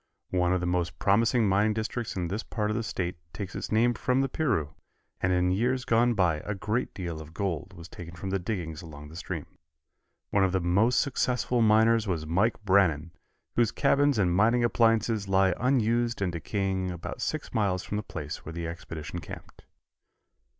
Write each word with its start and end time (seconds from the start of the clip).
One 0.31 0.51
of 0.51 0.61
the 0.61 0.65
most 0.65 0.97
promising 0.97 1.47
mining 1.47 1.75
districts 1.75 2.15
in 2.15 2.27
this 2.27 2.41
part 2.41 2.71
of 2.71 2.75
the 2.75 2.81
State 2.81 3.17
takes 3.33 3.53
its 3.53 3.71
name 3.71 3.93
from 3.93 4.21
the 4.21 4.27
Piru, 4.29 4.73
and 5.21 5.31
in 5.31 5.51
years 5.51 5.85
gone 5.85 6.15
by 6.15 6.37
a 6.37 6.55
great 6.55 6.91
deal 6.95 7.21
of 7.21 7.35
gold 7.35 7.73
was 7.75 7.87
taken 7.87 8.15
from 8.15 8.31
the 8.31 8.39
diggings 8.39 8.81
along 8.81 9.09
the 9.09 9.15
stream. 9.15 9.45
One 10.31 10.43
of 10.43 10.53
the 10.53 10.59
most 10.59 11.01
successful 11.01 11.61
miners 11.61 12.07
was 12.07 12.25
Mike 12.25 12.63
Brannan, 12.65 13.11
whose 13.55 13.71
cabins 13.71 14.17
and 14.17 14.35
mining 14.35 14.63
appliances 14.63 15.27
lie 15.27 15.53
unused 15.59 16.19
and 16.19 16.31
decaying 16.31 16.89
about 16.89 17.21
six 17.21 17.53
miles 17.53 17.83
from 17.83 17.97
the 17.97 18.01
place 18.01 18.43
where 18.43 18.53
the 18.53 18.65
expedition 18.67 19.19
camped. 19.19 19.65